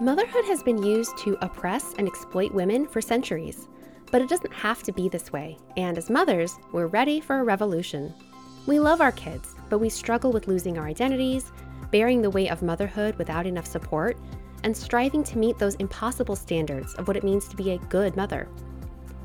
[0.00, 3.68] Motherhood has been used to oppress and exploit women for centuries,
[4.10, 7.44] but it doesn't have to be this way, and as mothers, we're ready for a
[7.44, 8.12] revolution.
[8.66, 11.52] We love our kids, but we struggle with losing our identities,
[11.92, 14.16] bearing the weight of motherhood without enough support,
[14.64, 18.16] and striving to meet those impossible standards of what it means to be a good
[18.16, 18.48] mother.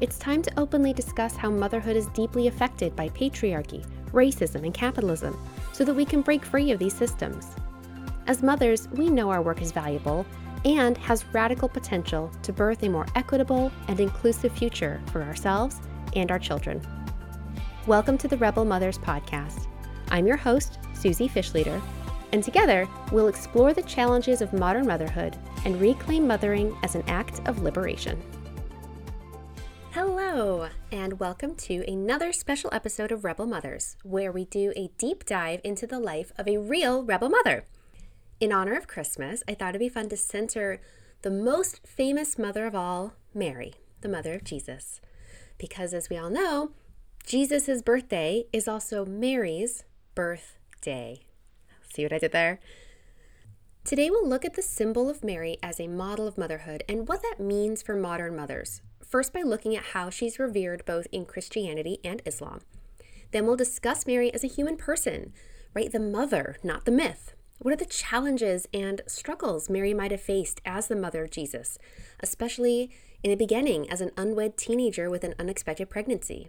[0.02, 5.36] It's time to openly discuss how motherhood is deeply affected by patriarchy, racism, and capitalism
[5.74, 7.48] so that we can break free of these systems.
[8.28, 10.24] As mothers, we know our work is valuable
[10.66, 15.78] and has radical potential to birth a more equitable and inclusive future for ourselves
[16.16, 16.82] and our children.
[17.88, 19.68] Welcome to the Rebel Mothers Podcast.
[20.12, 21.82] I'm your host, Susie Fischleder,
[22.34, 27.40] and together we'll explore the challenges of modern motherhood and reclaim mothering as an act
[27.48, 28.22] of liberation.
[29.92, 35.26] Hello, and welcome to another special episode of Rebel Mothers, where we do a deep
[35.26, 37.64] dive into the life of a real rebel mother
[38.40, 40.82] in honor of Christmas, I thought it'd be fun to center
[41.22, 45.02] the most famous mother of all, Mary, the mother of Jesus.
[45.58, 46.72] Because as we all know,
[47.26, 49.84] Jesus' birthday is also Mary's
[50.16, 51.20] birthday.
[51.94, 52.60] See what I did there?
[53.84, 57.22] Today we'll look at the symbol of Mary as a model of motherhood and what
[57.24, 58.82] that means for modern mothers.
[59.06, 62.62] First, by looking at how she's revered both in Christianity and Islam.
[63.32, 65.34] Then we'll discuss Mary as a human person,
[65.74, 65.92] right?
[65.92, 67.34] The mother, not the myth.
[67.62, 71.78] What are the challenges and struggles Mary might have faced as the mother of Jesus,
[72.22, 72.90] especially
[73.22, 76.48] in the beginning as an unwed teenager with an unexpected pregnancy?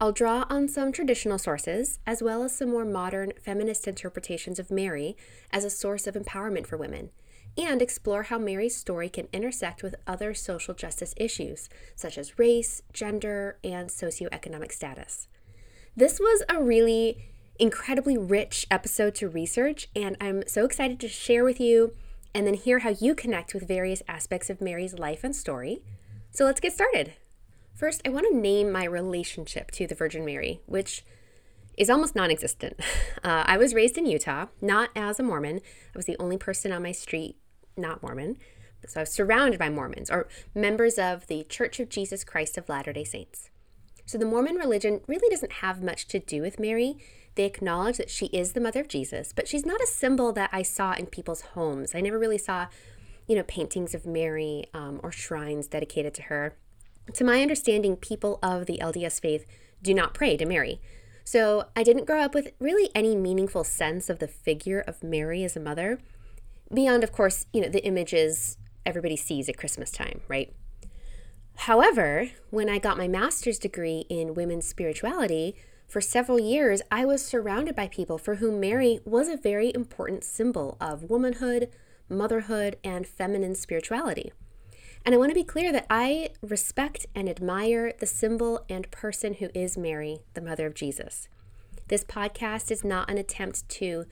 [0.00, 4.70] I'll draw on some traditional sources, as well as some more modern feminist interpretations of
[4.70, 5.16] Mary
[5.50, 7.10] as a source of empowerment for women,
[7.56, 12.80] and explore how Mary's story can intersect with other social justice issues, such as race,
[12.92, 15.26] gender, and socioeconomic status.
[15.96, 21.44] This was a really incredibly rich episode to research, and I'm so excited to share
[21.44, 21.94] with you
[22.34, 25.82] and then hear how you connect with various aspects of Mary's life and story.
[26.30, 27.14] So let's get started.
[27.74, 31.04] First, I want to name my relationship to the Virgin Mary, which
[31.76, 32.80] is almost non existent.
[33.24, 35.56] Uh, I was raised in Utah, not as a Mormon.
[35.56, 37.36] I was the only person on my street
[37.78, 38.36] not Mormon.
[38.86, 42.68] So I was surrounded by Mormons or members of the Church of Jesus Christ of
[42.68, 43.50] Latter day Saints.
[44.06, 46.96] So the Mormon religion really doesn't have much to do with Mary.
[47.38, 50.50] They acknowledge that she is the mother of Jesus, but she's not a symbol that
[50.52, 51.94] I saw in people's homes.
[51.94, 52.66] I never really saw,
[53.28, 56.56] you know, paintings of Mary um, or shrines dedicated to her.
[57.14, 59.46] To my understanding, people of the LDS faith
[59.80, 60.80] do not pray to Mary.
[61.22, 65.44] So I didn't grow up with really any meaningful sense of the figure of Mary
[65.44, 66.00] as a mother,
[66.74, 70.52] beyond, of course, you know, the images everybody sees at Christmas time, right?
[71.54, 75.54] However, when I got my master's degree in women's spirituality,
[75.88, 80.22] for several years, I was surrounded by people for whom Mary was a very important
[80.22, 81.70] symbol of womanhood,
[82.10, 84.30] motherhood, and feminine spirituality.
[85.06, 89.34] And I want to be clear that I respect and admire the symbol and person
[89.34, 91.28] who is Mary, the mother of Jesus.
[91.88, 94.04] This podcast is not an attempt to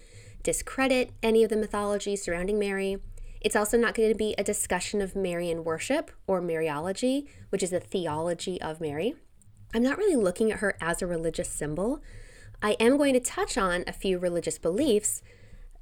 [0.42, 2.96] discredit any of the mythology surrounding Mary.
[3.42, 7.70] It's also not going to be a discussion of Marian worship or Mariology, which is
[7.70, 9.14] the theology of Mary.
[9.76, 12.00] I'm not really looking at her as a religious symbol.
[12.62, 15.22] I am going to touch on a few religious beliefs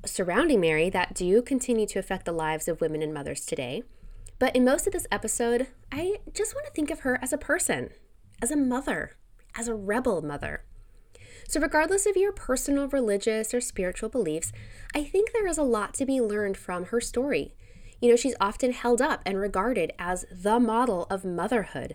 [0.04, 3.84] surrounding Mary that do continue to affect the lives of women and mothers today.
[4.40, 7.38] But in most of this episode, I just want to think of her as a
[7.38, 7.90] person,
[8.42, 9.12] as a mother,
[9.54, 10.64] as a rebel mother.
[11.46, 14.50] So, regardless of your personal religious or spiritual beliefs,
[14.92, 17.54] I think there is a lot to be learned from her story.
[18.00, 21.94] You know, she's often held up and regarded as the model of motherhood.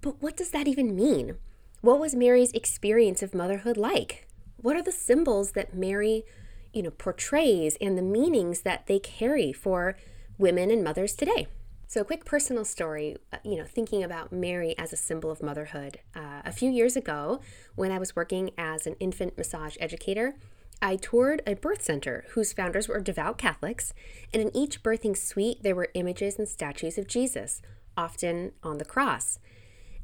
[0.00, 1.36] But what does that even mean?
[1.80, 4.26] What was Mary's experience of motherhood like?
[4.56, 6.24] What are the symbols that Mary,
[6.72, 9.96] you know, portrays and the meanings that they carry for
[10.38, 11.46] women and mothers today?
[11.90, 15.42] So, a quick personal story, uh, you know, thinking about Mary as a symbol of
[15.42, 16.00] motherhood.
[16.14, 17.40] Uh, a few years ago,
[17.76, 20.34] when I was working as an infant massage educator,
[20.82, 23.94] I toured a birth center whose founders were devout Catholics,
[24.34, 27.62] and in each birthing suite, there were images and statues of Jesus,
[27.96, 29.38] often on the cross.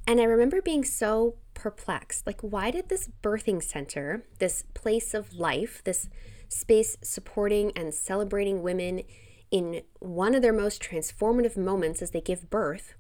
[0.07, 2.27] And I remember being so perplexed.
[2.27, 6.09] Like, why did this birthing center, this place of life, this
[6.49, 9.03] space supporting and celebrating women
[9.51, 12.95] in one of their most transformative moments as they give birth,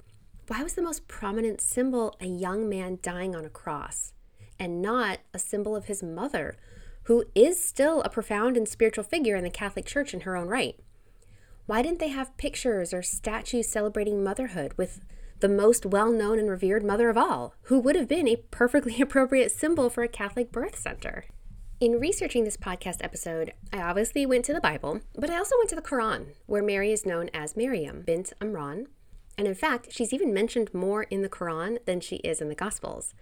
[0.47, 4.12] why was the most prominent symbol a young man dying on a cross
[4.59, 6.57] and not a symbol of his mother,
[7.05, 10.49] who is still a profound and spiritual figure in the Catholic Church in her own
[10.49, 10.79] right?
[11.67, 15.00] Why didn't they have pictures or statues celebrating motherhood with
[15.44, 18.99] the most well known and revered mother of all, who would have been a perfectly
[19.02, 21.26] appropriate symbol for a Catholic birth center.
[21.81, 25.69] In researching this podcast episode, I obviously went to the Bible, but I also went
[25.69, 28.87] to the Quran, where Mary is known as Maryam bint Imran.
[29.37, 32.55] And in fact, she's even mentioned more in the Quran than she is in the
[32.55, 33.12] Gospels.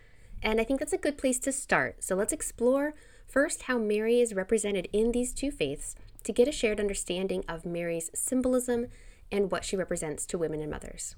[0.45, 2.05] And I think that's a good place to start.
[2.05, 2.95] So let's explore
[3.27, 7.67] first how Mary is represented in these two faiths to get a shared understanding of
[7.67, 8.87] Mary's symbolism
[9.33, 11.17] and what she represents to women and mothers.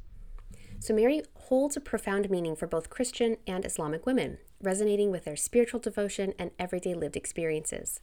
[0.81, 5.37] So, Mary holds a profound meaning for both Christian and Islamic women, resonating with their
[5.37, 8.01] spiritual devotion and everyday lived experiences.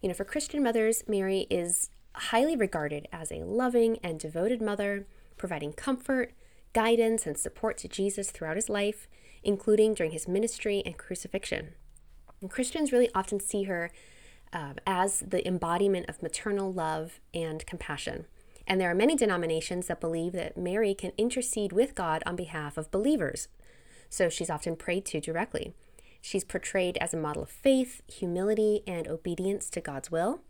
[0.00, 5.06] You know, for Christian mothers, Mary is highly regarded as a loving and devoted mother,
[5.36, 6.32] providing comfort,
[6.72, 9.08] guidance, and support to Jesus throughout his life,
[9.42, 11.74] including during his ministry and crucifixion.
[12.40, 13.90] And Christians really often see her
[14.52, 18.26] uh, as the embodiment of maternal love and compassion.
[18.68, 22.76] And there are many denominations that believe that Mary can intercede with God on behalf
[22.76, 23.48] of believers.
[24.10, 25.72] So she's often prayed to directly.
[26.20, 30.42] She's portrayed as a model of faith, humility, and obedience to God's will.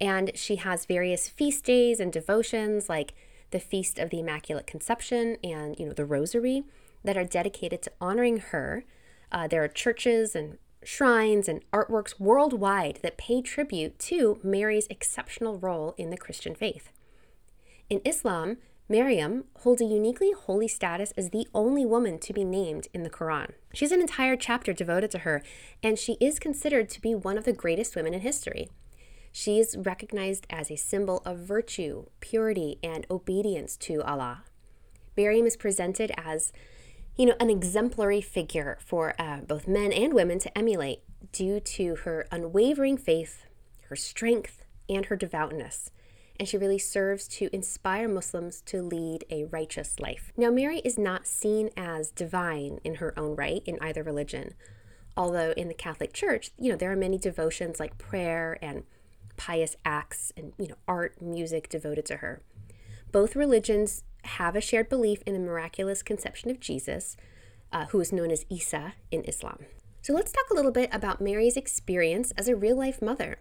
[0.00, 3.14] And she has various feast days and devotions like
[3.50, 6.64] the Feast of the Immaculate Conception and, you know, the Rosary
[7.02, 8.84] that are dedicated to honoring her.
[9.32, 15.58] Uh, there are churches and shrines and artworks worldwide that pay tribute to Mary's exceptional
[15.58, 16.92] role in the Christian faith.
[17.88, 18.56] In Islam,
[18.88, 23.10] Maryam holds a uniquely holy status as the only woman to be named in the
[23.10, 23.52] Quran.
[23.74, 25.42] She has an entire chapter devoted to her,
[25.82, 28.68] and she is considered to be one of the greatest women in history.
[29.30, 34.42] She is recognized as a symbol of virtue, purity, and obedience to Allah.
[35.16, 36.52] Maryam is presented as,
[37.16, 41.96] you know, an exemplary figure for uh, both men and women to emulate due to
[41.96, 43.44] her unwavering faith,
[43.88, 45.90] her strength, and her devoutness
[46.38, 50.32] and she really serves to inspire Muslims to lead a righteous life.
[50.36, 54.54] Now, Mary is not seen as divine in her own right in either religion,
[55.16, 58.84] although in the Catholic Church, you know, there are many devotions like prayer and
[59.36, 62.42] pious acts and, you know, art, music devoted to her.
[63.12, 67.16] Both religions have a shared belief in the miraculous conception of Jesus,
[67.72, 69.66] uh, who is known as Isa in Islam.
[70.02, 73.38] So let's talk a little bit about Mary's experience as a real life mother.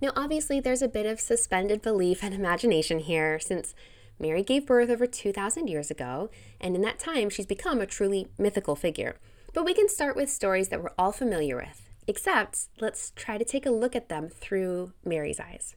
[0.00, 3.74] Now, obviously, there's a bit of suspended belief and imagination here since
[4.18, 8.28] Mary gave birth over 2,000 years ago, and in that time, she's become a truly
[8.38, 9.16] mythical figure.
[9.54, 13.44] But we can start with stories that we're all familiar with, except let's try to
[13.44, 15.74] take a look at them through Mary's eyes.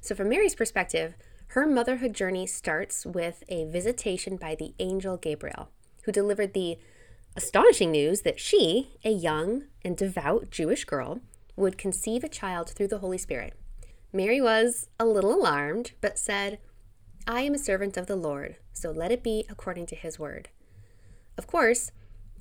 [0.00, 1.14] So, from Mary's perspective,
[1.48, 5.68] her motherhood journey starts with a visitation by the angel Gabriel,
[6.04, 6.78] who delivered the
[7.36, 11.20] astonishing news that she, a young and devout Jewish girl,
[11.56, 13.54] would conceive a child through the Holy Spirit.
[14.12, 16.58] Mary was a little alarmed, but said,
[17.26, 20.50] I am a servant of the Lord, so let it be according to his word.
[21.36, 21.90] Of course,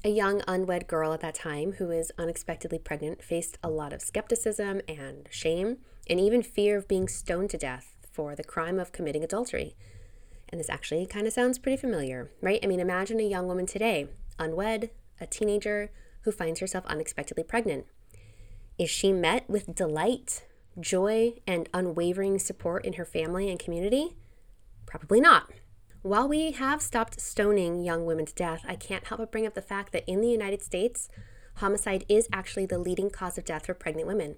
[0.03, 4.01] a young unwed girl at that time who is unexpectedly pregnant faced a lot of
[4.01, 5.77] skepticism and shame,
[6.09, 9.75] and even fear of being stoned to death for the crime of committing adultery.
[10.49, 12.59] And this actually kind of sounds pretty familiar, right?
[12.61, 14.89] I mean, imagine a young woman today, unwed,
[15.19, 15.89] a teenager,
[16.21, 17.85] who finds herself unexpectedly pregnant.
[18.79, 20.45] Is she met with delight,
[20.79, 24.15] joy, and unwavering support in her family and community?
[24.87, 25.51] Probably not.
[26.01, 29.53] While we have stopped stoning young women to death, I can't help but bring up
[29.53, 31.07] the fact that in the United States,
[31.57, 34.37] homicide is actually the leading cause of death for pregnant women.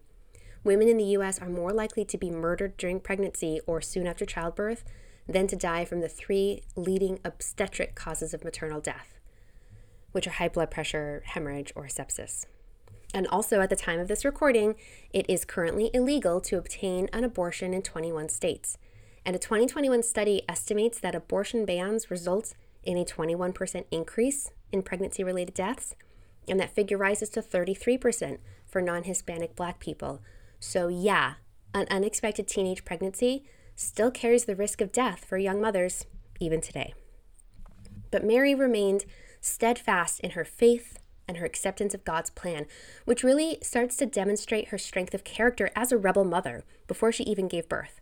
[0.65, 4.25] Women in the US are more likely to be murdered during pregnancy or soon after
[4.25, 4.83] childbirth
[5.27, 9.17] than to die from the three leading obstetric causes of maternal death,
[10.11, 12.45] which are high blood pressure, hemorrhage, or sepsis.
[13.13, 14.75] And also, at the time of this recording,
[15.13, 18.77] it is currently illegal to obtain an abortion in 21 states.
[19.25, 25.23] And a 2021 study estimates that abortion bans result in a 21% increase in pregnancy
[25.23, 25.95] related deaths,
[26.47, 30.21] and that figure rises to 33% for non Hispanic black people.
[30.59, 31.35] So, yeah,
[31.73, 33.45] an unexpected teenage pregnancy
[33.75, 36.05] still carries the risk of death for young mothers,
[36.39, 36.93] even today.
[38.11, 39.05] But Mary remained
[39.41, 42.65] steadfast in her faith and her acceptance of God's plan,
[43.05, 47.23] which really starts to demonstrate her strength of character as a rebel mother before she
[47.23, 47.99] even gave birth.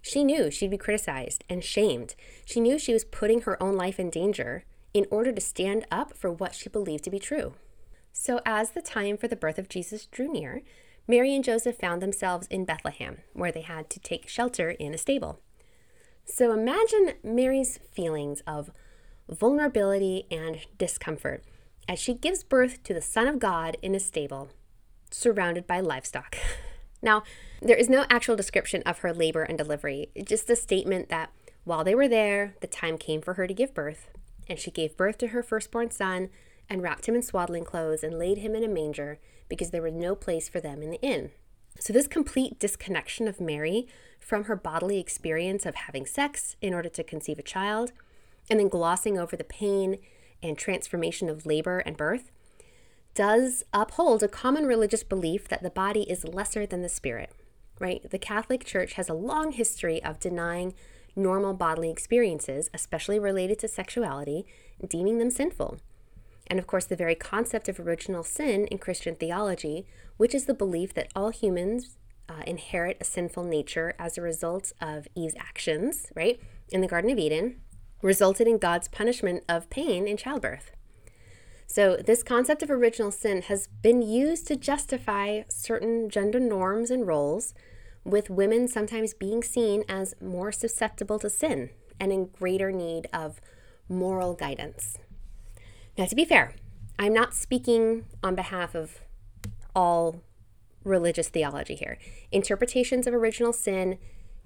[0.00, 2.16] She knew she'd be criticized and shamed.
[2.44, 6.16] She knew she was putting her own life in danger in order to stand up
[6.16, 7.54] for what she believed to be true.
[8.12, 10.62] So, as the time for the birth of Jesus drew near,
[11.08, 14.98] Mary and Joseph found themselves in Bethlehem, where they had to take shelter in a
[14.98, 15.40] stable.
[16.24, 18.70] So, imagine Mary's feelings of
[19.28, 21.42] vulnerability and discomfort
[21.88, 24.50] as she gives birth to the Son of God in a stable,
[25.10, 26.36] surrounded by livestock.
[27.02, 27.22] now,
[27.60, 31.30] there is no actual description of her labor and delivery, just a statement that
[31.64, 34.10] while they were there, the time came for her to give birth,
[34.48, 36.28] and she gave birth to her firstborn son
[36.68, 39.92] and wrapped him in swaddling clothes and laid him in a manger because there was
[39.92, 41.30] no place for them in the inn.
[41.78, 43.86] So, this complete disconnection of Mary
[44.18, 47.92] from her bodily experience of having sex in order to conceive a child,
[48.50, 49.98] and then glossing over the pain
[50.42, 52.30] and transformation of labor and birth,
[53.14, 57.32] does uphold a common religious belief that the body is lesser than the spirit,
[57.78, 58.08] right?
[58.10, 60.74] The Catholic Church has a long history of denying
[61.14, 64.46] normal bodily experiences, especially related to sexuality,
[64.86, 65.78] deeming them sinful.
[66.46, 70.54] And of course, the very concept of original sin in Christian theology, which is the
[70.54, 76.06] belief that all humans uh, inherit a sinful nature as a result of Eve's actions,
[76.14, 77.60] right, in the Garden of Eden,
[78.02, 80.72] resulted in God's punishment of pain in childbirth.
[81.66, 87.06] So, this concept of original sin has been used to justify certain gender norms and
[87.06, 87.54] roles,
[88.04, 93.40] with women sometimes being seen as more susceptible to sin and in greater need of
[93.88, 94.98] moral guidance.
[95.96, 96.54] Now, to be fair,
[96.98, 99.00] I'm not speaking on behalf of
[99.74, 100.20] all
[100.84, 101.98] religious theology here.
[102.30, 103.98] Interpretations of original sin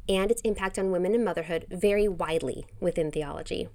[0.08, 3.68] and its impact on women and motherhood vary widely within theology.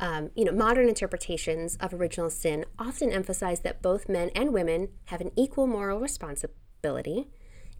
[0.00, 4.88] Um, you know, modern interpretations of original sin often emphasize that both men and women
[5.06, 7.28] have an equal moral responsibility,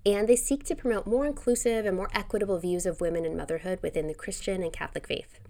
[0.07, 3.81] and they seek to promote more inclusive and more equitable views of women and motherhood
[3.83, 5.41] within the Christian and Catholic faith.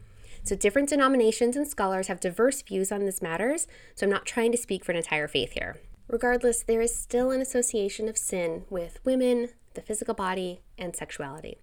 [0.43, 4.53] So, different denominations and scholars have diverse views on these matters, so I'm not trying
[4.53, 5.76] to speak for an entire faith here.
[6.07, 11.57] Regardless, there is still an association of sin with women, the physical body, and sexuality.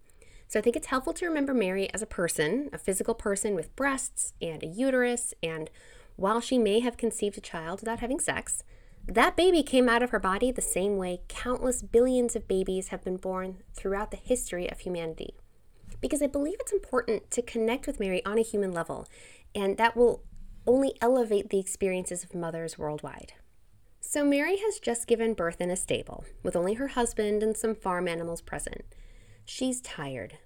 [0.52, 3.74] So I think it's helpful to remember Mary as a person, a physical person with
[3.78, 5.70] breasts and a uterus, and
[6.18, 8.62] while she may have conceived a child without having sex,
[9.08, 13.02] that baby came out of her body the same way countless billions of babies have
[13.02, 15.38] been born throughout the history of humanity
[16.02, 19.08] because I believe it's important to connect with Mary on a human level,
[19.56, 20.22] and that will
[20.68, 23.32] only elevate the experiences of mothers worldwide.
[24.02, 27.74] So, Mary has just given birth in a stable, with only her husband and some
[27.74, 28.84] farm animals present.
[29.46, 30.38] She's tired,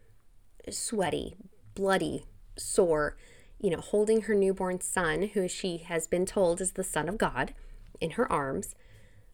[0.69, 1.35] sweaty,
[1.75, 2.25] bloody,
[2.57, 3.17] sore,
[3.59, 7.17] you know, holding her newborn son, who she has been told is the Son of
[7.17, 7.53] God,
[8.01, 8.75] in her arms,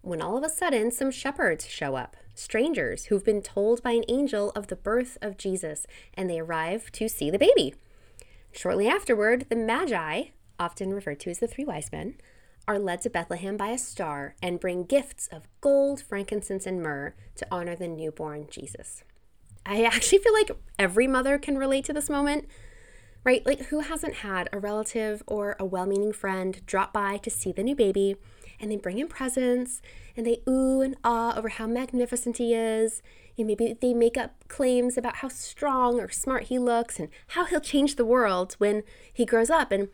[0.02, 4.06] when all of a sudden some shepherds show up strangers who've been told by an
[4.08, 7.76] angel of the birth of Jesus, and they arrive to see the baby.
[8.52, 10.26] Shortly afterward, the Magi,
[10.60, 12.16] often referred to as the three wise men,
[12.68, 17.16] are led to Bethlehem by a star and bring gifts of gold, frankincense, and myrrh
[17.36, 19.04] to honor the newborn Jesus.
[19.66, 22.48] I actually feel like every mother can relate to this moment,
[23.24, 23.46] right?
[23.46, 27.52] Like, who hasn't had a relative or a well meaning friend drop by to see
[27.52, 28.16] the new baby
[28.60, 29.82] and they bring in presents
[30.16, 33.02] and they ooh and ah over how magnificent he is.
[33.38, 37.46] And maybe they make up claims about how strong or smart he looks and how
[37.46, 39.72] he'll change the world when he grows up.
[39.72, 39.90] And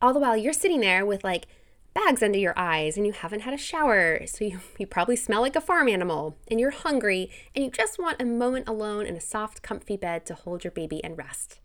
[0.00, 1.46] all the while you're sitting there with like
[1.94, 4.26] bags under your eyes and you haven't had a shower.
[4.26, 7.98] So you, you probably smell like a farm animal and you're hungry and you just
[7.98, 11.60] want a moment alone in a soft, comfy bed to hold your baby and rest.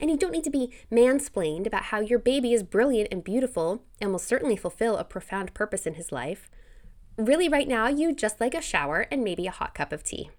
[0.00, 3.82] And you don't need to be mansplained about how your baby is brilliant and beautiful
[4.00, 6.50] and will certainly fulfill a profound purpose in his life.
[7.16, 10.30] Really, right now, you just like a shower and maybe a hot cup of tea.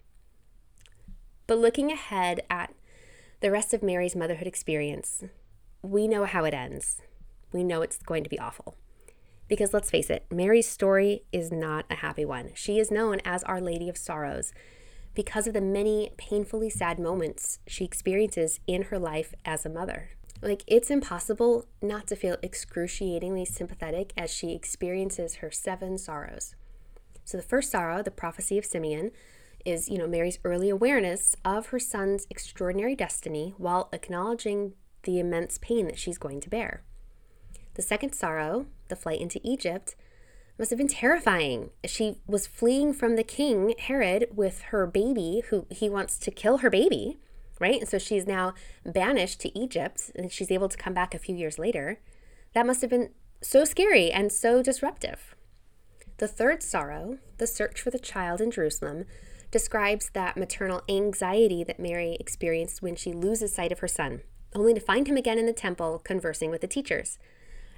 [1.45, 2.73] But looking ahead at
[3.41, 5.25] the rest of Mary's motherhood experience,
[5.81, 7.01] we know how it ends.
[7.51, 8.77] We know it's going to be awful.
[9.49, 12.51] Because let's face it, Mary's story is not a happy one.
[12.53, 14.53] She is known as Our Lady of Sorrows
[15.15, 20.11] because of the many painfully sad moments she experiences in her life as a mother.
[20.41, 26.55] Like, it's impossible not to feel excruciatingly sympathetic as she experiences her seven sorrows.
[27.25, 29.11] So, the first sorrow, the prophecy of Simeon,
[29.65, 35.57] is, you know, Mary's early awareness of her son's extraordinary destiny while acknowledging the immense
[35.57, 36.83] pain that she's going to bear.
[37.73, 39.95] The second sorrow, the flight into Egypt,
[40.57, 41.69] must have been terrifying.
[41.85, 46.57] She was fleeing from the king, Herod, with her baby, who he wants to kill
[46.57, 47.17] her baby,
[47.59, 47.79] right?
[47.79, 48.53] And so she's now
[48.85, 52.01] banished to Egypt and she's able to come back a few years later.
[52.53, 55.33] That must have been so scary and so disruptive.
[56.17, 59.05] The third sorrow, the search for the child in Jerusalem,
[59.51, 64.21] describes that maternal anxiety that Mary experienced when she loses sight of her son,
[64.53, 67.17] only to find him again in the temple conversing with the teachers.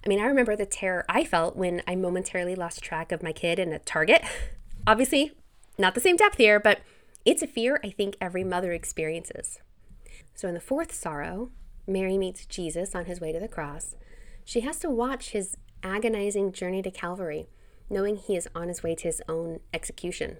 [0.03, 3.31] I mean, I remember the terror I felt when I momentarily lost track of my
[3.31, 4.23] kid in a Target.
[4.87, 5.33] Obviously,
[5.77, 6.79] not the same depth here, but
[7.23, 9.59] it's a fear I think every mother experiences.
[10.33, 11.51] So, in the fourth sorrow,
[11.87, 13.95] Mary meets Jesus on his way to the cross.
[14.43, 17.47] She has to watch his agonizing journey to Calvary,
[17.89, 20.37] knowing he is on his way to his own execution.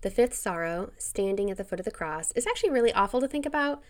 [0.00, 3.28] The fifth sorrow, standing at the foot of the cross, is actually really awful to
[3.28, 3.82] think about.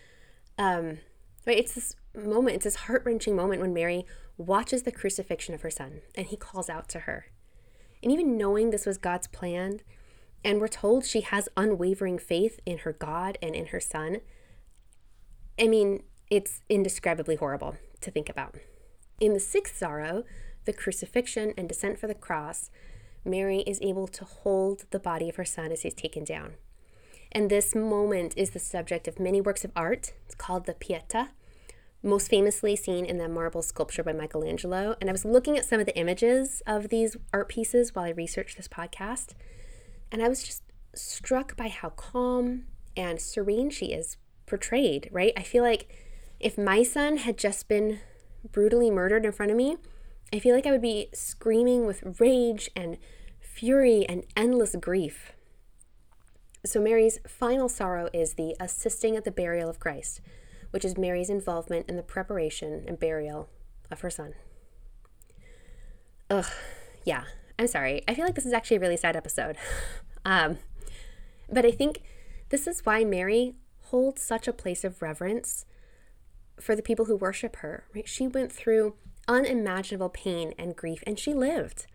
[0.59, 0.99] Um?
[1.45, 4.05] It's this moment, it's this heart wrenching moment when Mary
[4.37, 7.27] watches the crucifixion of her son and he calls out to her.
[8.01, 9.79] And even knowing this was God's plan,
[10.43, 14.17] And we're told she has unwavering faith in her God and in her son.
[15.59, 18.55] I mean, it's indescribably horrible to think about.
[19.19, 20.23] In the sixth sorrow,
[20.65, 22.69] the crucifixion and descent for the cross,
[23.23, 26.55] Mary is able to hold the body of her son as he's taken down.
[27.31, 30.13] And this moment is the subject of many works of art.
[30.25, 31.29] It's called the Pietà,
[32.03, 34.95] most famously seen in the marble sculpture by Michelangelo.
[34.99, 38.09] And I was looking at some of the images of these art pieces while I
[38.09, 39.33] researched this podcast.
[40.11, 45.33] And I was just struck by how calm and serene she is portrayed, right?
[45.37, 45.89] I feel like
[46.39, 47.99] if my son had just been
[48.51, 49.77] brutally murdered in front of me,
[50.33, 52.97] I feel like I would be screaming with rage and
[53.39, 55.33] fury and endless grief.
[56.65, 60.21] So, Mary's final sorrow is the assisting at the burial of Christ,
[60.73, 63.47] which is Mary's involvement in the preparation and burial
[63.91, 64.33] of her son.
[66.31, 66.47] Ugh,
[67.05, 67.25] yeah,
[67.59, 68.01] I'm sorry.
[68.07, 69.55] I feel like this is actually a really sad episode.
[70.25, 70.59] Um,
[71.51, 72.01] but I think
[72.47, 73.55] this is why Mary
[73.87, 75.65] holds such a place of reverence
[76.61, 78.07] for the people who worship her, right?
[78.07, 78.95] She went through
[79.27, 81.87] unimaginable pain and grief and she lived.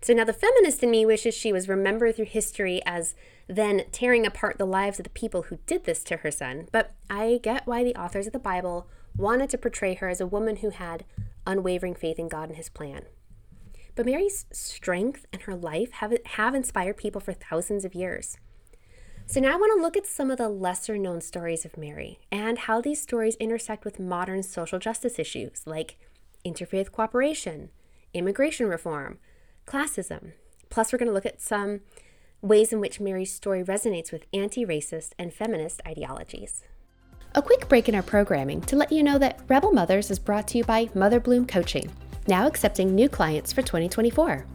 [0.00, 3.14] So now the feminist in me wishes she was remembered through history as
[3.48, 6.94] then tearing apart the lives of the people who did this to her son, but
[7.08, 10.56] I get why the authors of the Bible wanted to portray her as a woman
[10.56, 11.04] who had
[11.46, 13.04] unwavering faith in God and his plan.
[13.94, 18.36] But Mary's strength and her life have, have inspired people for thousands of years.
[19.26, 22.20] So now I want to look at some of the lesser known stories of Mary
[22.30, 25.98] and how these stories intersect with modern social justice issues like
[26.46, 27.70] interfaith cooperation,
[28.14, 29.18] immigration reform,
[29.66, 30.32] classism.
[30.70, 31.80] Plus, we're going to look at some
[32.42, 36.62] ways in which Mary's story resonates with anti racist and feminist ideologies.
[37.34, 40.48] A quick break in our programming to let you know that Rebel Mothers is brought
[40.48, 41.90] to you by Mother Bloom Coaching,
[42.26, 44.46] now accepting new clients for 2024.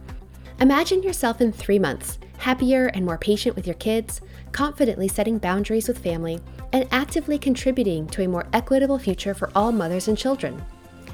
[0.60, 4.20] Imagine yourself in three months, happier and more patient with your kids,
[4.52, 6.40] confidently setting boundaries with family,
[6.72, 10.60] and actively contributing to a more equitable future for all mothers and children.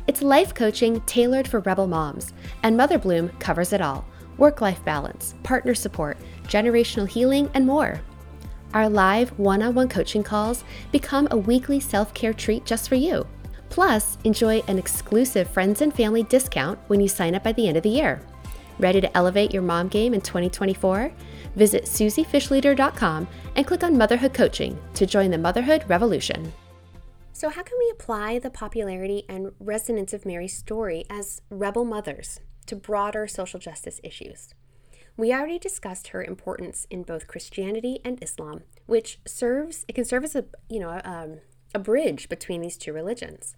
[0.07, 4.05] It's life coaching tailored for rebel moms, and Mother Bloom covers it all
[4.41, 8.01] work life balance, partner support, generational healing, and more.
[8.75, 12.97] Our live one on one coaching calls become a weekly self care treat just for
[12.97, 13.27] you.
[13.69, 17.77] Plus, enjoy an exclusive friends and family discount when you sign up by the end
[17.77, 18.21] of the year.
[18.81, 21.13] Ready to elevate your mom game in 2024?
[21.55, 26.53] Visit susiefishleader.com and click on Motherhood Coaching to join the motherhood revolution.
[27.33, 32.41] So, how can we apply the popularity and resonance of Mary's story as rebel mothers
[32.71, 34.55] to broader social justice issues?
[35.17, 40.25] We already discussed her importance in both Christianity and Islam, which serves it can serve
[40.25, 41.41] as a you know um,
[41.75, 43.57] a bridge between these two religions.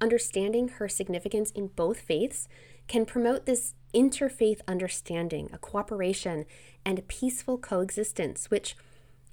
[0.00, 2.48] Understanding her significance in both faiths
[2.86, 6.44] can promote this interfaith understanding, a cooperation,
[6.84, 8.76] and a peaceful coexistence, which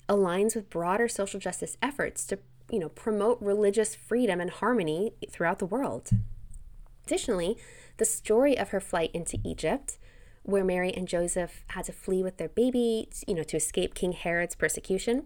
[0.07, 2.39] aligns with broader social justice efforts to
[2.71, 6.09] you know, promote religious freedom and harmony throughout the world.
[7.05, 7.57] Additionally,
[7.97, 9.97] the story of her flight into Egypt,
[10.43, 14.13] where Mary and Joseph had to flee with their baby, you know, to escape King
[14.13, 15.25] Herod's persecution,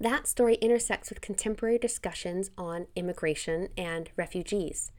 [0.00, 4.92] that story intersects with contemporary discussions on immigration and refugees.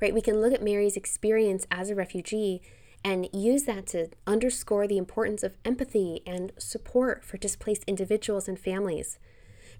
[0.00, 0.14] Right?
[0.14, 2.60] We can look at Mary's experience as a refugee
[3.04, 8.58] and use that to underscore the importance of empathy and support for displaced individuals and
[8.58, 9.18] families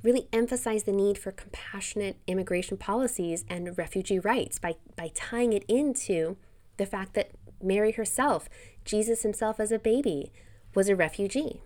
[0.02, 5.64] really emphasize the need for compassionate immigration policies and refugee rights by, by tying it
[5.68, 6.36] into
[6.76, 7.30] the fact that
[7.62, 8.48] Mary herself,
[8.84, 10.32] Jesus himself as a baby,
[10.74, 11.62] was a refugee.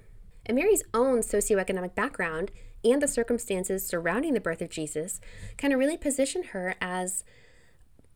[0.47, 2.51] And Mary's own socioeconomic background
[2.85, 5.21] and the circumstances surrounding the birth of Jesus
[5.59, 7.25] kind of really position her as,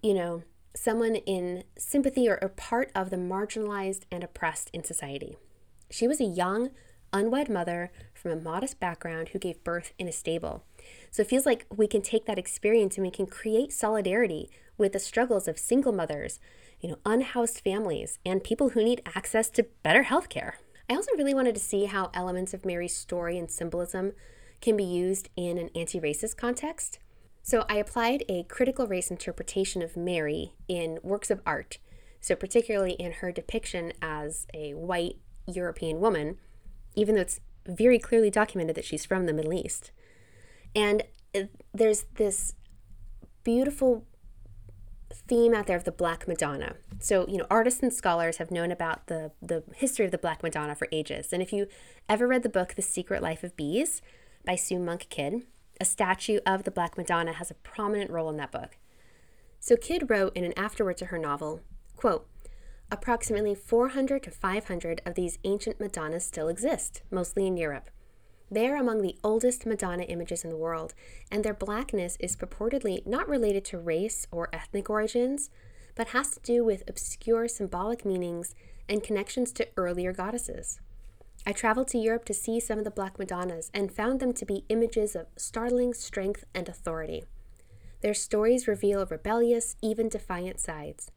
[0.03, 0.43] you know,
[0.75, 5.37] someone in sympathy or, a part of the marginalized and oppressed in society.
[5.91, 6.71] She was a young,
[7.13, 10.65] unwed mother from a modest background who gave birth in a stable.
[11.11, 14.93] So it feels like we can take that experience and we can create solidarity with
[14.93, 16.41] the struggles of single mothers,
[16.85, 20.59] you know, unhoused families, and people who need access to better health care.
[20.89, 24.13] I also really wanted to see how elements of Mary's story and symbolism
[24.61, 26.99] can be used in an anti racist context.
[27.43, 31.79] So I applied a critical race interpretation of Mary in works of art,
[32.21, 35.17] so particularly in her depiction as a white
[35.47, 36.37] European woman
[36.95, 39.91] even though it's very clearly documented that she's from the Middle East.
[40.75, 41.03] And
[41.35, 42.55] uh, there's this
[43.43, 44.07] beautiful
[45.13, 46.77] theme out there of the Black Madonna.
[46.99, 50.43] So, you know, artists and scholars have known about the, the history of the Black
[50.43, 51.33] Madonna for ages.
[51.33, 51.67] And if you
[52.09, 54.03] ever read the book The Secret Life of Bees
[54.45, 55.43] by Sue Monk Kidd,
[55.81, 58.77] a statue of the Black Madonna has a prominent role in that book.
[59.61, 61.61] So Kidd wrote in an afterword to her novel,
[61.97, 62.29] quote,
[62.91, 67.91] Approximately 400 to 500 of these ancient Madonnas still exist, mostly in Europe.
[68.51, 70.95] They are among the oldest Madonna images in the world,
[71.31, 75.51] and their blackness is purportedly not related to race or ethnic origins,
[75.95, 78.55] but has to do with obscure symbolic meanings
[78.89, 80.81] and connections to earlier goddesses.
[81.47, 84.47] I traveled to Europe to see some of the Black Madonnas and found them to
[84.47, 87.25] be images of startling strength and authority.
[88.01, 91.11] Their stories reveal rebellious, even defiant sides.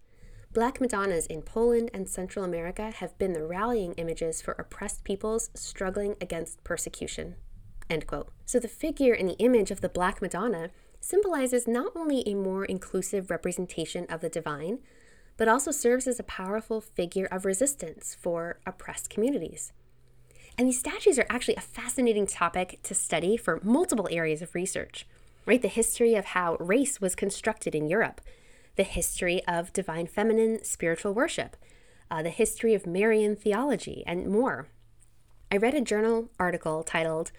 [0.58, 5.52] Black Madonnas in Poland and Central America have been the rallying images for oppressed peoples
[5.54, 7.36] struggling against persecution.
[7.92, 8.30] End quote.
[8.48, 12.66] So the figure in the image of the Black Madonna symbolizes not only a more
[12.66, 14.80] inclusive representation of the divine,
[15.38, 19.74] but also serves as a powerful figure of resistance for oppressed communities.
[20.58, 25.06] And these statues are actually a fascinating topic to study for multiple areas of research,
[25.46, 25.62] right?
[25.62, 28.22] The history of how race was constructed in Europe,
[28.78, 31.58] the history of divine feminine spiritual worship,
[32.10, 34.68] uh, the history of Marian theology, and more.
[35.52, 37.32] I read a journal article titled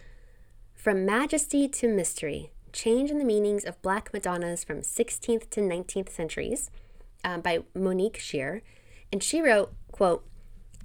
[0.75, 6.11] From Majesty to Mystery Change in the Meanings of Black Madonnas from 16th to 19th
[6.11, 6.71] Centuries
[7.25, 8.63] um, by Monique Scheer.
[9.13, 10.27] And she wrote, quote,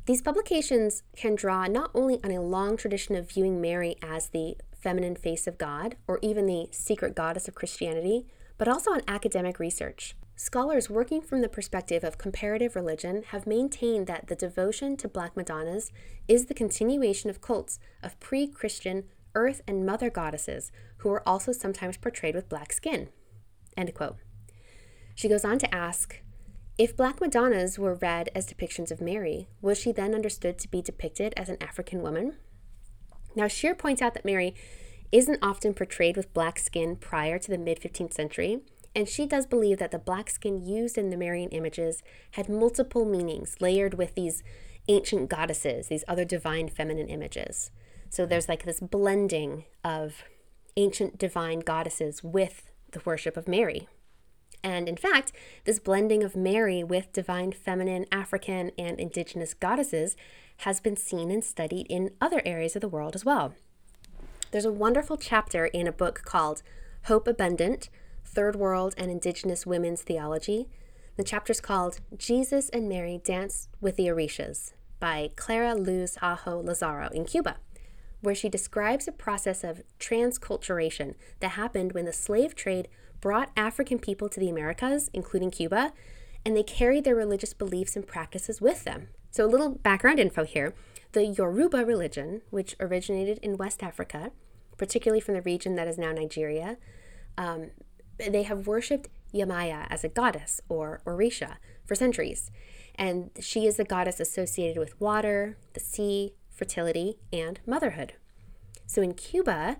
[0.06, 4.56] these publications can draw not only on a long tradition of viewing Mary as the
[4.78, 8.26] feminine face of God, or even the secret goddess of Christianity,
[8.58, 10.16] but also on academic research.
[10.36, 15.38] Scholars working from the perspective of comparative religion have maintained that the devotion to Black
[15.38, 15.92] Madonnas
[16.28, 19.04] is the continuation of cults of pre Christian
[19.36, 23.10] earth and mother goddesses who were also sometimes portrayed with black skin.
[23.78, 24.18] End quote.
[25.16, 26.22] She goes on to ask
[26.78, 30.82] If Black Madonnas were read as depictions of Mary, was she then understood to be
[30.82, 32.38] depicted as an African woman?
[33.36, 34.56] Now, Scheer points out that Mary
[35.12, 38.62] isn't often portrayed with black skin prior to the mid 15th century,
[38.96, 43.06] and she does believe that the black skin used in the Marian images had multiple
[43.06, 44.44] meanings layered with these
[44.88, 47.72] ancient goddesses, these other divine feminine images.
[48.10, 50.24] So there's like this blending of
[50.78, 53.88] ancient divine goddesses with the worship of Mary.
[54.64, 55.34] And in fact,
[55.66, 60.16] this blending of Mary with divine feminine, African, and indigenous goddesses
[60.58, 63.56] has been seen and studied in other areas of the world as well.
[64.52, 66.62] There's a wonderful chapter in a book called
[67.06, 67.90] Hope Abundant
[68.34, 70.68] Third World and Indigenous Women's Theology.
[71.18, 77.10] The chapter's called Jesus and Mary Dance with the Orishas by Clara Luz Ajo Lazaro
[77.10, 77.58] in Cuba,
[78.22, 82.88] where she describes a process of transculturation that happened when the slave trade
[83.22, 85.94] brought African people to the Americas, including Cuba,
[86.44, 89.10] and they carried their religious beliefs and practices with them.
[89.30, 90.74] So, a little background info here.
[91.12, 94.32] The Yoruba religion, which originated in West Africa,
[94.78, 96.78] particularly from the region that is now Nigeria,
[97.38, 97.72] um,
[98.18, 102.52] they have worshipped Yamaya as a goddess or Orisha for centuries.
[102.96, 108.14] And she is the goddess associated with water, the sea, fertility, and motherhood.
[108.86, 109.78] So in Cuba,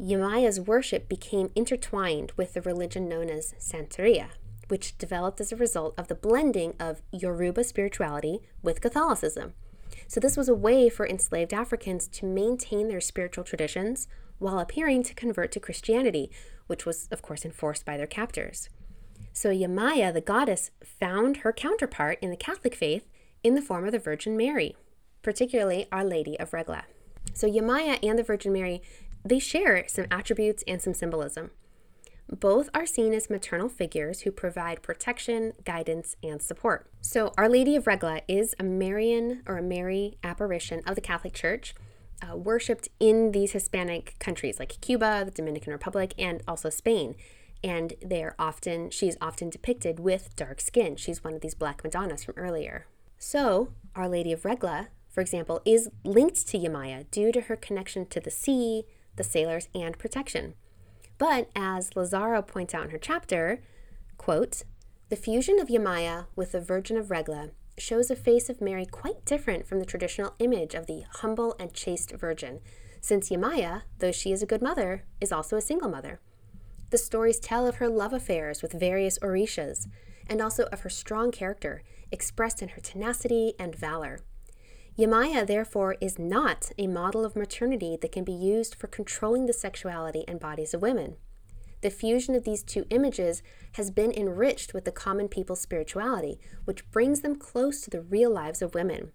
[0.00, 4.28] Yamaya's worship became intertwined with the religion known as Santeria,
[4.68, 9.52] which developed as a result of the blending of Yoruba spirituality with Catholicism.
[10.08, 15.02] So, this was a way for enslaved Africans to maintain their spiritual traditions while appearing
[15.04, 16.30] to convert to Christianity,
[16.66, 18.68] which was, of course, enforced by their captors.
[19.32, 23.04] So Yamaya, the goddess, found her counterpart in the Catholic faith
[23.42, 24.76] in the form of the Virgin Mary,
[25.22, 26.84] particularly Our Lady of Regla.
[27.32, 28.82] So Yamaya and the Virgin Mary,
[29.24, 31.50] they share some attributes and some symbolism.
[32.28, 36.88] Both are seen as maternal figures who provide protection, guidance, and support.
[37.00, 41.34] So, Our Lady of Regla is a Marian or a Mary apparition of the Catholic
[41.34, 41.74] Church
[42.22, 47.16] uh, worshipped in these Hispanic countries like Cuba, the Dominican Republic, and also Spain.
[47.64, 50.96] And they're often, she's often depicted with dark skin.
[50.96, 52.86] She's one of these Black Madonnas from earlier.
[53.18, 58.06] So, Our Lady of Regla, for example, is linked to Yamaya due to her connection
[58.06, 60.54] to the sea, the sailors, and protection.
[61.18, 63.62] But as Lazaro points out in her chapter,
[64.16, 64.64] quote,
[65.08, 69.24] the fusion of Yamaya with the Virgin of Regla shows a face of Mary quite
[69.24, 72.60] different from the traditional image of the humble and chaste virgin,
[73.00, 76.20] since Yamaya, though she is a good mother, is also a single mother.
[76.90, 79.88] The stories tell of her love affairs with various Orishas,
[80.28, 84.20] and also of her strong character, expressed in her tenacity and valor.
[84.98, 89.52] Yamaya, therefore, is not a model of maternity that can be used for controlling the
[89.52, 91.16] sexuality and bodies of women.
[91.82, 93.42] The fusion of these two images
[93.72, 98.30] has been enriched with the common people's spirituality, which brings them close to the real
[98.30, 99.12] lives of women.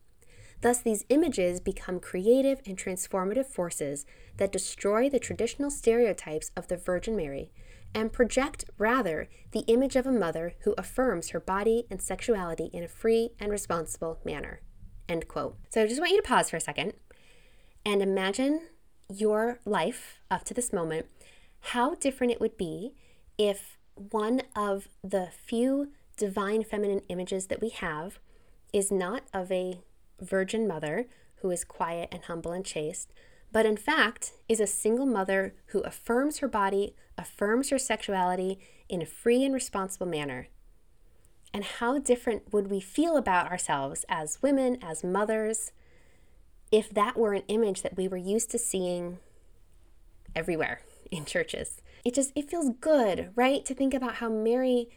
[0.61, 4.05] Thus, these images become creative and transformative forces
[4.37, 7.51] that destroy the traditional stereotypes of the Virgin Mary
[7.93, 12.83] and project, rather, the image of a mother who affirms her body and sexuality in
[12.83, 14.61] a free and responsible manner.
[15.07, 15.57] End quote.
[15.69, 16.93] So I just want you to pause for a second
[17.85, 18.61] and imagine
[19.09, 21.05] your life up to this moment,
[21.59, 22.93] how different it would be
[23.37, 28.19] if one of the few divine feminine images that we have
[28.73, 29.81] is not of a
[30.19, 31.07] virgin mother
[31.41, 33.11] who is quiet and humble and chaste,
[33.51, 39.01] but in fact is a single mother who affirms her body, affirms her sexuality in
[39.01, 40.47] a free and responsible manner.
[41.53, 45.71] And how different would we feel about ourselves as women, as mothers,
[46.71, 49.19] if that were an image that we were used to seeing
[50.35, 51.81] everywhere in churches?
[52.05, 53.65] It just it feels good, right?
[53.65, 54.89] To think about how Mary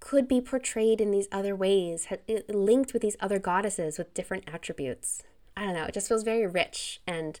[0.00, 2.06] could be portrayed in these other ways,
[2.48, 5.22] linked with these other goddesses with different attributes.
[5.56, 7.40] I don't know, it just feels very rich and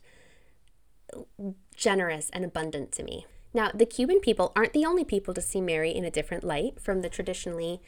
[1.76, 3.26] generous and abundant to me.
[3.52, 6.80] Now, the Cuban people aren't the only people to see Mary in a different light
[6.80, 7.80] from the traditionally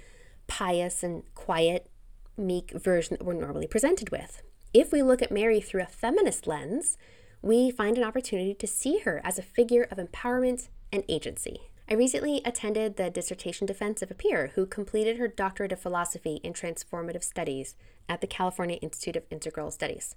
[0.47, 1.91] pious and quiet,
[2.37, 4.43] meek version that we're normally presented with.
[4.75, 6.99] If we look at Mary through a feminist lens,
[7.47, 11.61] we find an opportunity to see her as a figure of empowerment and agency.
[11.89, 16.41] I recently attended the dissertation defense of a peer who completed her doctorate of philosophy
[16.43, 17.77] in transformative studies
[18.09, 20.17] at the California Institute of Integral Studies,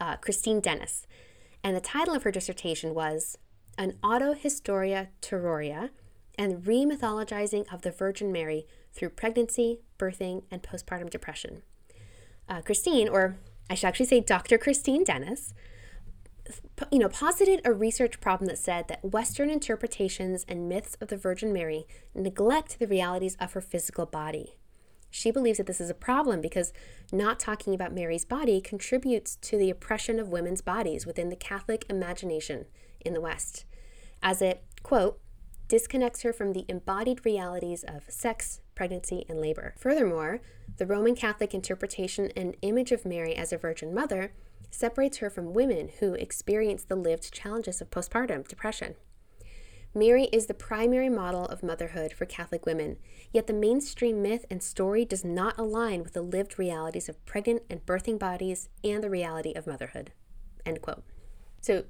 [0.00, 1.08] uh, Christine Dennis.
[1.64, 3.36] And the title of her dissertation was
[3.76, 5.90] An Autohistoria Teoria
[6.38, 11.62] and Remythologizing of the Virgin Mary Through Pregnancy, Birthing, and Postpartum Depression.
[12.48, 13.36] Uh, Christine, or
[13.68, 14.56] I should actually say Dr.
[14.58, 15.52] Christine Dennis,
[16.90, 21.16] you know, posited a research problem that said that Western interpretations and myths of the
[21.16, 24.54] Virgin Mary neglect the realities of her physical body.
[25.10, 26.72] She believes that this is a problem because
[27.12, 31.86] not talking about Mary's body contributes to the oppression of women's bodies within the Catholic
[31.88, 32.66] imagination
[33.00, 33.64] in the West,
[34.22, 35.18] as it, quote,
[35.66, 39.74] disconnects her from the embodied realities of sex, pregnancy, and labor.
[39.78, 40.40] Furthermore,
[40.76, 44.32] the Roman Catholic interpretation and image of Mary as a Virgin Mother
[44.70, 48.94] separates her from women who experience the lived challenges of postpartum depression.
[49.94, 52.98] Mary is the primary model of motherhood for Catholic women,
[53.32, 57.62] yet the mainstream myth and story does not align with the lived realities of pregnant
[57.70, 60.12] and birthing bodies and the reality of motherhood.
[60.66, 61.02] End quote.
[61.60, 61.84] So,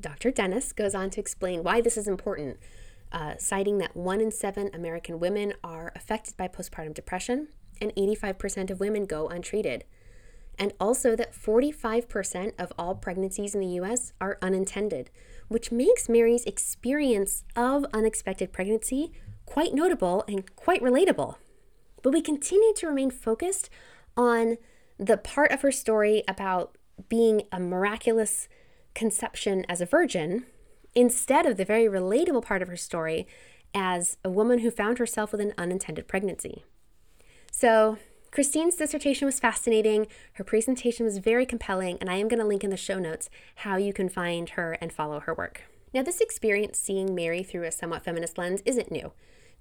[0.00, 0.30] Dr.
[0.30, 2.58] Dennis goes on to explain why this is important,
[3.12, 7.48] uh, citing that one in seven American women are affected by postpartum depression,
[7.80, 9.84] and 85% of women go untreated
[10.60, 15.10] and also that 45% of all pregnancies in the US are unintended,
[15.48, 19.10] which makes Mary's experience of unexpected pregnancy
[19.46, 21.36] quite notable and quite relatable.
[22.02, 23.70] But we continue to remain focused
[24.16, 24.58] on
[24.98, 26.76] the part of her story about
[27.08, 28.46] being a miraculous
[28.94, 30.44] conception as a virgin
[30.94, 33.26] instead of the very relatable part of her story
[33.74, 36.64] as a woman who found herself with an unintended pregnancy.
[37.50, 37.98] So,
[38.30, 40.06] Christine's dissertation was fascinating.
[40.34, 43.28] Her presentation was very compelling, and I am going to link in the show notes
[43.56, 45.62] how you can find her and follow her work.
[45.92, 49.12] Now, this experience seeing Mary through a somewhat feminist lens isn't new.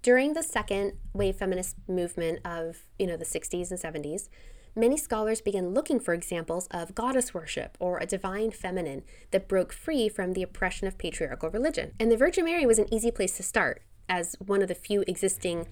[0.03, 4.29] During the second wave feminist movement of, you know, the 60s and 70s,
[4.75, 9.01] many scholars began looking for examples of goddess worship or a divine feminine
[9.31, 11.93] that broke free from the oppression of patriarchal religion.
[11.99, 15.03] And the Virgin Mary was an easy place to start as one of the few
[15.07, 15.67] existing,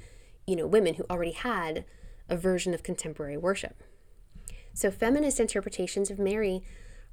[0.47, 1.86] you know, women who already had
[2.30, 3.84] a version of contemporary worship.
[4.74, 6.63] So, feminist interpretations of Mary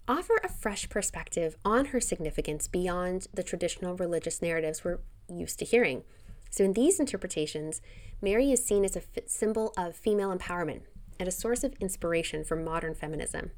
[0.06, 4.98] offer a fresh perspective on her significance beyond the traditional religious narratives we're
[5.28, 6.02] used to hearing.
[6.50, 7.80] So, in these interpretations,
[8.20, 10.82] Mary is seen as a symbol of female empowerment
[11.18, 13.50] and a source of inspiration for modern feminism.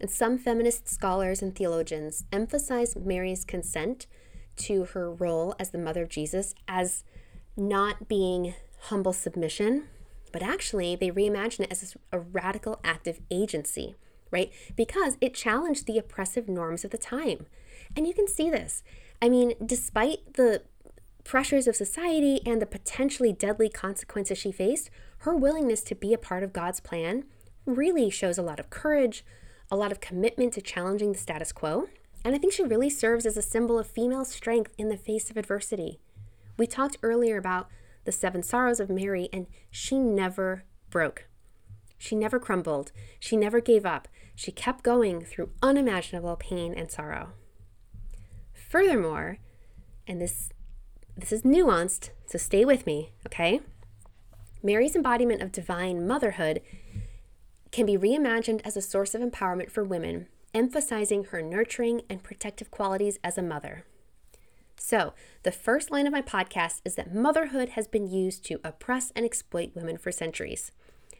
[0.00, 4.06] And some feminist scholars and theologians emphasize Mary's consent
[4.56, 7.04] to her role as the mother of Jesus as
[7.56, 9.88] not being humble submission
[10.32, 13.94] but actually, they reimagine it as a radical act of agency,
[14.30, 14.52] right?
[14.76, 17.46] Because it challenged the oppressive norms of the time.
[17.96, 18.82] And you can see this.
[19.20, 20.62] I mean, despite the
[21.24, 26.18] pressures of society and the potentially deadly consequences she faced, her willingness to be a
[26.18, 27.24] part of God's plan
[27.66, 29.24] really shows a lot of courage,
[29.70, 31.88] a lot of commitment to challenging the status quo.
[32.24, 35.30] And I think she really serves as a symbol of female strength in the face
[35.30, 36.00] of adversity.
[36.56, 37.68] We talked earlier about
[38.04, 41.26] the seven sorrows of Mary, and she never broke.
[41.98, 42.92] She never crumbled.
[43.18, 44.08] She never gave up.
[44.34, 47.30] She kept going through unimaginable pain and sorrow.
[48.54, 49.38] Furthermore,
[50.06, 50.50] and this
[51.16, 53.60] this is nuanced, so stay with me, okay?
[54.62, 56.62] Mary's embodiment of divine motherhood
[57.70, 62.70] can be reimagined as a source of empowerment for women, emphasizing her nurturing and protective
[62.70, 63.84] qualities as a mother.
[64.90, 69.12] So, the first line of my podcast is that motherhood has been used to oppress
[69.14, 70.72] and exploit women for centuries.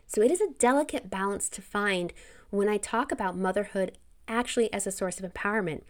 [0.08, 2.12] So, it is a delicate balance to find
[2.50, 5.82] when I talk about motherhood actually as a source of empowerment,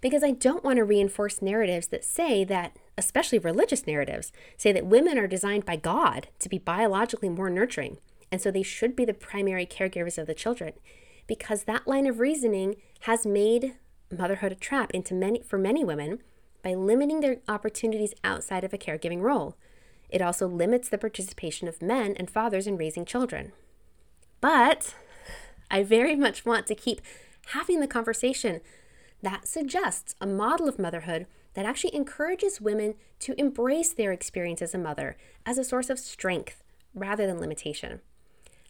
[0.00, 4.86] because I don't want to reinforce narratives that say that, especially religious narratives, say that
[4.86, 7.98] women are designed by God to be biologically more nurturing,
[8.32, 10.72] and so they should be the primary caregivers of the children,
[11.26, 13.74] because that line of reasoning has made
[14.10, 16.22] motherhood a trap into many for many women
[16.62, 19.56] by limiting their opportunities outside of a caregiving role.
[20.08, 23.52] It also limits the participation of men and fathers in raising children.
[24.40, 24.94] But
[25.70, 27.00] I very much want to keep
[27.48, 28.60] having the conversation
[29.22, 34.74] that suggests a model of motherhood that actually encourages women to embrace their experience as
[34.74, 36.62] a mother as a source of strength
[36.94, 38.00] rather than limitation.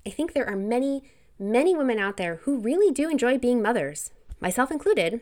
[0.06, 1.02] I think there are many,
[1.38, 5.20] many women out there who really do enjoy being mothers, myself included,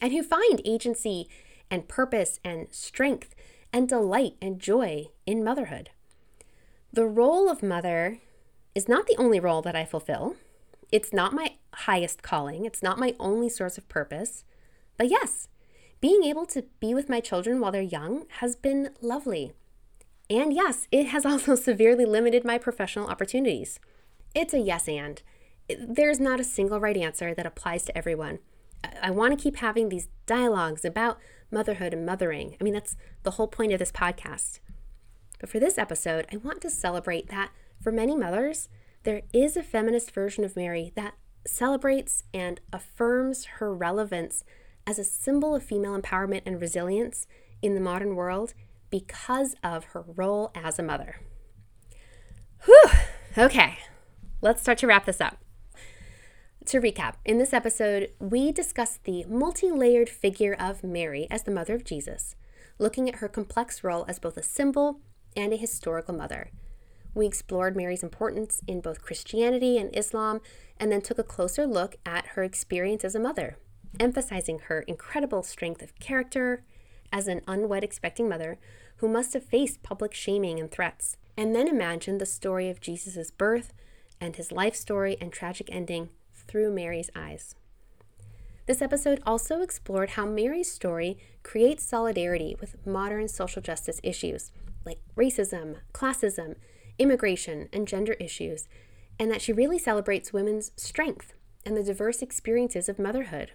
[0.00, 1.28] and who find agency
[1.70, 3.34] and purpose and strength
[3.72, 5.90] and delight and joy in motherhood.
[6.92, 8.18] The role of mother
[8.74, 10.36] is not the only role that I fulfill.
[10.90, 14.44] It's not my highest calling, it's not my only source of purpose.
[14.96, 15.48] But yes,
[16.00, 19.52] being able to be with my children while they're young has been lovely.
[20.28, 23.78] And yes, it has also severely limited my professional opportunities.
[24.34, 25.22] It's a yes and.
[25.78, 28.40] There's not a single right answer that applies to everyone.
[29.02, 31.18] I want to keep having these dialogues about
[31.50, 32.56] motherhood and mothering.
[32.60, 34.60] I mean, that's the whole point of this podcast.
[35.38, 38.68] But for this episode, I want to celebrate that for many mothers,
[39.04, 41.14] there is a feminist version of Mary that
[41.46, 44.44] celebrates and affirms her relevance
[44.86, 47.26] as a symbol of female empowerment and resilience
[47.62, 48.54] in the modern world
[48.90, 51.20] because of her role as a mother.
[52.64, 52.84] Whew!
[53.38, 53.78] Okay,
[54.42, 55.38] let's start to wrap this up.
[56.70, 61.50] To recap, in this episode, we discussed the multi layered figure of Mary as the
[61.50, 62.36] mother of Jesus,
[62.78, 65.00] looking at her complex role as both a symbol
[65.34, 66.52] and a historical mother.
[67.12, 70.42] We explored Mary's importance in both Christianity and Islam,
[70.78, 73.56] and then took a closer look at her experience as a mother,
[73.98, 76.62] emphasizing her incredible strength of character
[77.12, 78.60] as an unwed expecting mother
[78.98, 83.32] who must have faced public shaming and threats, and then imagined the story of Jesus'
[83.32, 83.72] birth
[84.20, 86.10] and his life story and tragic ending
[86.46, 87.54] through Mary's eyes.
[88.66, 94.52] This episode also explored how Mary's story creates solidarity with modern social justice issues
[94.84, 96.54] like racism, classism,
[96.98, 98.68] immigration, and gender issues,
[99.18, 101.34] and that she really celebrates women's strength
[101.66, 103.52] and the diverse experiences of motherhood.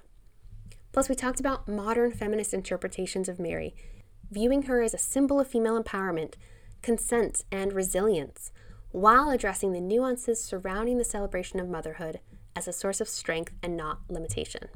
[0.92, 3.76] Plus, we talked about modern feminist interpretations of Mary,
[4.32, 6.36] viewing her as a symbol of female empowerment,
[6.82, 8.52] consent, and resilience,
[8.92, 12.20] while addressing the nuances surrounding the celebration of motherhood
[12.56, 14.70] as a source of strength and not limitation.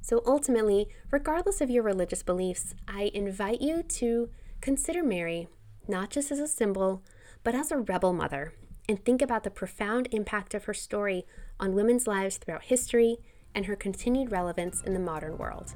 [0.00, 4.28] So ultimately, regardless of your religious beliefs, I invite you to
[4.60, 5.48] consider Mary
[5.88, 7.02] not just as a symbol,
[7.42, 8.54] but as a rebel mother,
[8.88, 11.26] and think about the profound impact of her story
[11.60, 13.18] on women's lives throughout history
[13.54, 15.74] and her continued relevance in the modern world.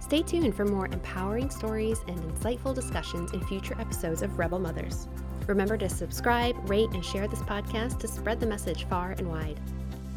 [0.00, 5.08] Stay tuned for more empowering stories and insightful discussions in future episodes of Rebel Mothers.
[5.46, 9.60] Remember to subscribe, rate, and share this podcast to spread the message far and wide.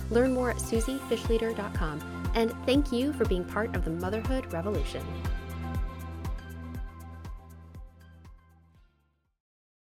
[0.10, 5.04] Learn more at suziefishleader.com, and thank you for being part of the motherhood revolution.